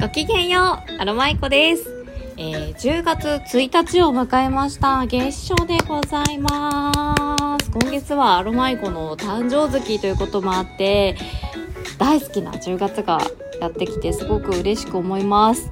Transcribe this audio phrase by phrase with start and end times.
[0.00, 2.06] ごきげんよう、アロマイコです。
[2.38, 5.04] えー、10月1日を迎えました。
[5.04, 7.70] 月初でございます。
[7.70, 11.18] 今月はアロマイコの誕生月ということもあって、
[11.98, 13.20] 大好きな10月が
[13.60, 15.70] やってきてすごく嬉しく思います。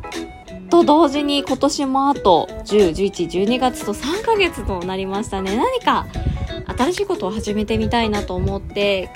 [0.69, 5.57] と同時に今年もあと10、11、12月と3ヶ月となりましたね。
[5.57, 6.07] 何か
[6.77, 9.09] 新しいことを始めてみたいなと思って、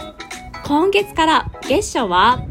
[0.65, 2.47] 今月から月初は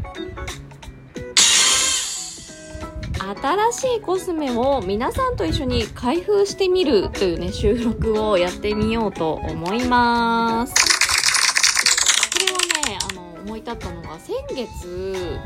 [3.34, 10.74] 新しいコスメを皆さんと一緒に開封してみるというね、収録をやってみようと思います。
[12.34, 15.38] これはね、あの、思い立ったのが先月、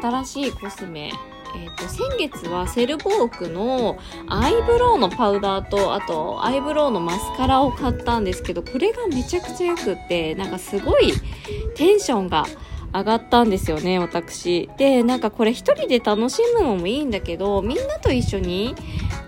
[0.00, 1.12] 新しいコスメ、
[1.56, 3.98] えっ、と、先月はセルボークの
[4.28, 11.12] アイブロウのパウダーと、あと、アイブロウのマスカラを買ったんですけど、これがめちゃくちゃ良くって、なんかすごい
[11.74, 12.44] テンションが
[12.92, 14.68] 上がったんですよね、私。
[14.78, 18.74] で、なんかこれ一人で楽しむのもいいんだけど、みんなと一緒に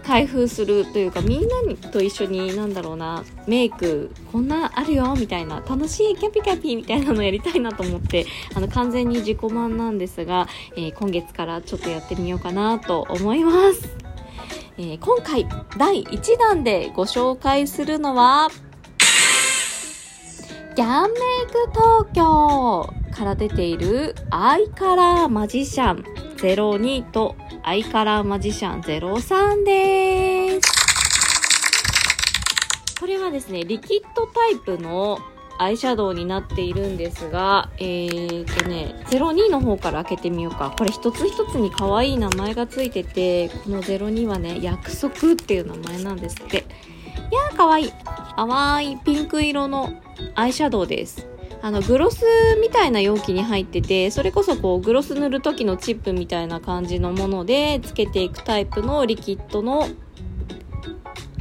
[0.03, 13.97] 開封するというか、みんなと一緒に、なんだろうな、メイク、こんなあるよ、みたいな、楽しいキャピキャピみたいなのやりたいなと思って、あの、完全に自己満なんですが、えー今月からちょっとやってみようかなと思います。
[14.79, 15.47] えー今回、
[15.79, 18.49] 第1弾でご紹介するのは、
[20.75, 26.05] ギャンメイク東京から出ているアイカラーマジシャン
[26.37, 30.81] 02とアイカラーマジシャン03です。
[33.01, 35.19] これはですね、リキッドタイプの
[35.59, 40.75] アイシャドウになっているんですが、えーとね、02の方から開けてみようか。
[40.77, 46.59] これ一つ一つに可愛い名前がついてて、この02はね、約束っていう名前なんですって。
[46.59, 46.61] い
[47.35, 47.93] やー、可愛い。
[48.37, 49.91] 淡いピンク色の
[50.35, 51.30] アイシャドウです。
[51.63, 52.25] あの、グロス
[52.61, 59.87] みたいな容器に入ってて、それこそこう、グロス塗る時のチップみたいな感じのもので、つけていくタイプのリキッドの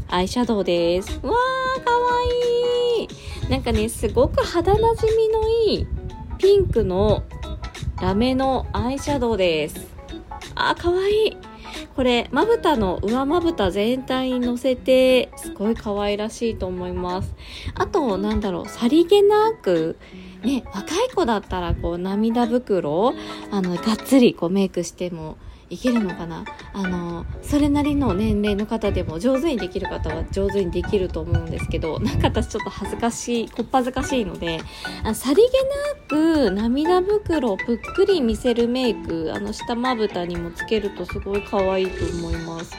[0.10, 1.20] アイシャドウです。
[1.24, 2.12] わー、かわ
[3.00, 3.50] いい。
[3.50, 5.88] なんかね、すごく肌なじみのいい
[6.38, 7.24] ピンクの
[8.02, 9.88] ラメのアイシャドウです。
[10.56, 11.49] あー、かわいい。
[12.00, 17.36] これ、まぶたの上まぶた全体にのせて、すごい可愛らしいと思います。
[17.76, 19.98] あと、なんだろう、さりげなく、
[20.42, 23.14] ね、若い子だったら、こう、涙袋、
[23.52, 25.36] あの、がっつり、こう、メイクしても
[25.70, 26.44] いけるのかな？
[26.74, 34.60] あの、それなりの年齢の方でも上手にできる方は上手にできると思うんですけど、なんか私ちょっと恥ずかしい、こっぱずかしいので、
[35.04, 42.76] あさりげなく涙袋をぷっくり見せるメイク、あの、下まぶたにもつけるとすごい可愛いと思います。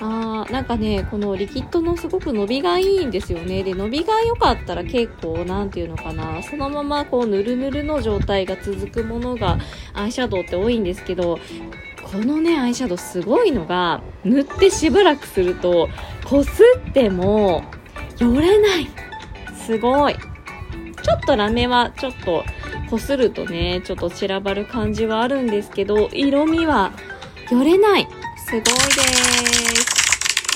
[0.00, 3.62] あーなんかね、このリキッドのすごく伸びがいいんですよね。
[3.62, 9.58] で、伸びが良かったら結構、なんていうのかな、そのままこう、ぬるぬるの状態が続くものが、
[9.92, 11.38] アイシャドウって多いんですけど、
[12.12, 15.88] このね、アイシャドウすごいのが、塗ってしばらくすると、
[16.26, 17.64] こすっても、
[18.18, 18.88] よれない。
[19.66, 20.14] すごい。
[20.14, 22.44] ちょっとラメは、ちょっと、
[22.90, 26.92] こするとね、ちょっと散らばる感じはあるんですけど、色味は、
[27.50, 28.06] よれない。
[28.44, 29.91] すごいです。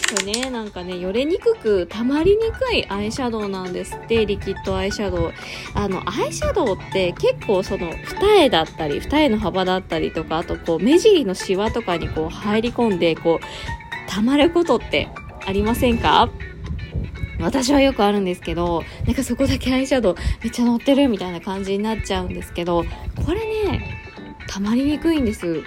[0.08, 5.32] これね、なんかね、よれにくく、たまりにくいアイシャドウなんですって、リキッドアイシャドウ。
[5.74, 15.08] あの、アイシャドウって結構その、二重だったり、二重の幅だったりとか、あとこう、目尻のシワとかにこう、入り込んで、こう、たまることって
[15.44, 16.30] ありませんか？
[17.40, 22.84] 私はよくあるんですけど、なんかそこだけアイシャドウめっちゃ乗ってるみたいな感じになっちゃうんですけど、
[23.26, 24.00] これね、
[24.46, 25.62] たまりにくいんです。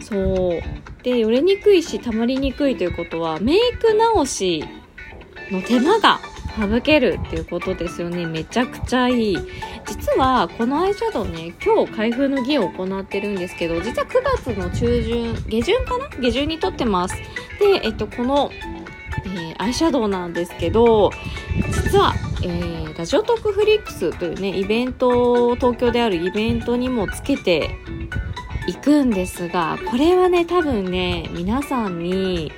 [0.00, 0.16] そ
[0.56, 0.60] う。
[1.06, 4.64] で、よれにくいし、たまりにくいということは、メイク直し
[5.52, 6.18] の手間が
[6.58, 8.26] 省けるっていうことですよね。
[8.26, 9.38] めちゃくちゃいい。
[9.86, 16.08] 実は、このアイシャドウね、今日開封の儀を行ってるんですけど、実は9月の中旬、下旬かな？
[16.08, 17.14] 下旬に撮ってます。
[17.60, 18.50] で、えっと、この、
[19.26, 21.12] えーアイシャドウなんですけど、
[21.70, 27.70] 実は、えーラジオトークフリックスというね、イベント、東京であるイベントにもつけて
[28.66, 32.52] 行くんですが、これはね、多分ね、皆さんに、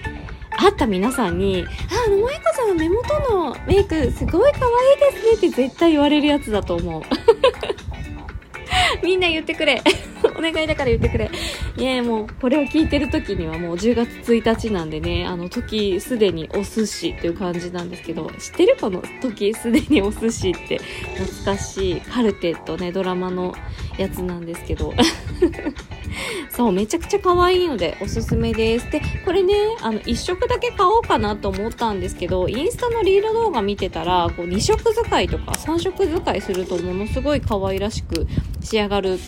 [0.57, 1.65] 会った皆さんに、
[2.07, 7.03] あ、野萌子さん目元のメイクすごい可愛いですねって絶対言われるやつだと思う。
[9.05, 9.83] みんな言ってくれ。
[10.37, 11.31] お願いだから言ってくれ。
[11.77, 20.79] いやもうこれを聞いてる時にはもう10月1日なんでね、あの時すでにお寿司っていう感じなんですけど、知ってるこの時すでにお寿司って
[21.17, 23.55] 懐かしいカルテットね、ドラマの
[23.99, 24.95] やつなんですけど。
[26.51, 28.91] そう、めちゃくちゃ可愛いのでおすすめです。
[28.91, 38.27] で、これね、あの、1色だけ買おうかなと思ったんですけど、インスタのリール動画見てたら、こう2色使いとか3色使いするとものすごい可愛らしく
[38.61, 39.19] 仕上がる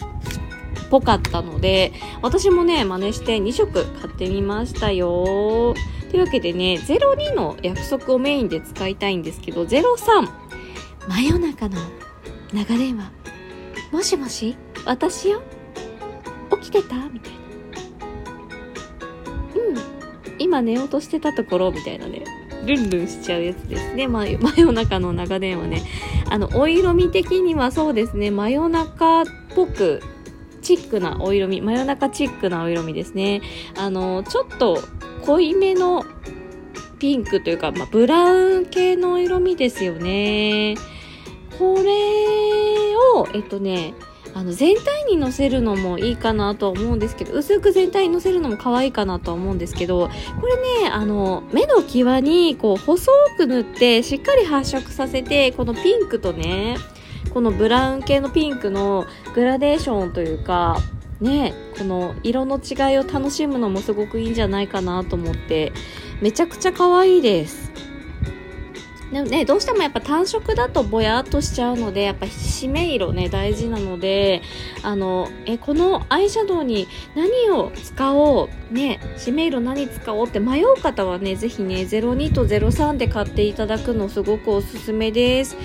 [0.91, 1.93] ぽかったので、
[2.23, 5.75] 私もね、真似して2色買ってみましたよ。
[6.11, 10.29] というわけでね、02の約束をメインで使いたいんですけど、03、
[11.09, 11.79] 真夜中の
[12.53, 13.11] 長電話。
[13.93, 14.57] もしもし？
[14.85, 15.43] 私よ？
[16.61, 16.97] 起きてた？
[17.09, 17.39] みたいな。
[19.57, 19.77] うん。
[20.39, 21.71] 今寝ようとしてたところ？
[21.71, 22.25] みたいなね。
[22.67, 24.07] ルンルンしちゃうやつですね。
[24.07, 25.83] ま、真夜中の長電話ね。
[26.29, 30.03] あの、お色味的にはそうですね、真夜中っぽく、
[30.61, 33.43] チックなお色味、真夜中チックなお色味ですね。
[33.77, 34.79] あの、ちょっと
[35.23, 36.05] 濃いめの
[36.99, 40.77] ピンクというか、まあ、ブラウン系の色味ですよね。
[41.59, 43.95] これを、えっとね、
[44.35, 50.09] あの全体にのせるのもいいかなとは思うんですけど薄く全体にのせるのも可愛いかなとは思うんですけど
[50.41, 56.77] これねあの目の際にこう細く塗ってしっかり発色させてこのピンクとね
[57.33, 60.79] このブラウン系のピンクのグラデーションというか
[61.21, 65.73] ねこの色の違いを楽しむのもすごくいいんじゃないかなと思って
[66.21, 67.71] めちゃくちゃ可愛いです
[69.13, 74.41] でもね、どうしてもやっぱ単色だとぼやっとしちゃうので、やっぱ締め色ね、大事なので、
[74.85, 76.87] あの、え、このアイシャドウに
[77.17, 85.57] 何を使おう、ね、締め色何使おうって迷う方はね、ぜひね、02と03で買っていただくのすごくおすすめです。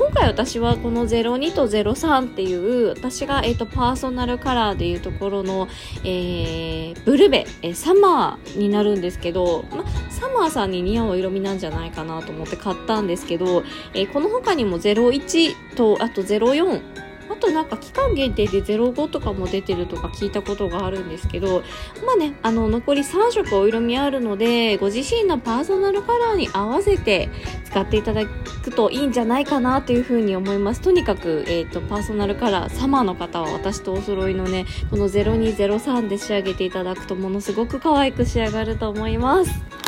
[0.00, 5.68] 今回私はこの02と03っていう私が、えーと、パーソナルカラーでいうところの、
[6.04, 13.62] えー、ブルベ、えー、サマーになるんですけど、ま、サマーさんに似合う色味なんじゃないかなと思って買ったんですけど、
[13.92, 16.99] えー、この他にも01とあと04
[17.40, 21.62] となんか期間限定で05とかも出てるとか聞いたことがあるんですけど、
[22.06, 27.28] まあね、あの、残り3色お色味あるので、ご自身のパーソナルカラーに合わせて
[27.64, 30.80] 使っていただくといいんじゃないかなというふうに思います。
[30.80, 39.79] とにかく、えっ、ー、と、パーソナルカラー、サマーの方は私とお揃いのね、この0203で仕上げていただくとものすごく可愛く仕上がると思います。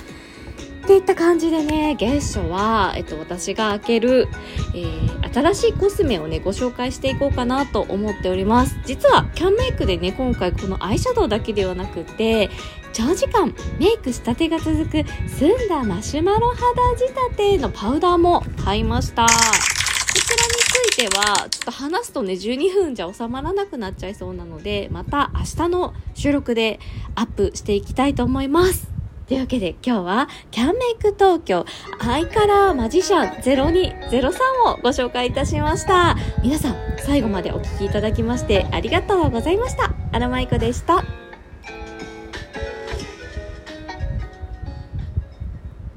[0.82, 4.29] っていった感じでね、月初は、えっと、私が開ける、
[4.75, 8.76] えー、新しいコスメをね、ご紹介していこうかなと思っております。
[8.84, 12.50] 実は、キャンメイクでね、今回このアイシャドウだけではなくて、
[12.93, 19.26] 長時間メイクしたてが続く澄んだマシュマロ肌仕立てのパウダーも買いました。
[19.26, 20.52] こちらに
[20.90, 26.81] ついては、ちょっと話すとね、12分じゃ収まらなくなっちゃいそうなので、また明日の収録で
[27.14, 28.91] アップしていきたいと思います。
[29.26, 31.64] というわけで今日はキャンメイク東京
[32.00, 34.28] アイカラーマジシャン0203
[34.69, 36.16] をご紹介いたしました。
[36.42, 39.94] 皆さん最後までお聴きいただきましてありがとうございました。
[40.12, 41.04] アロマイコでした。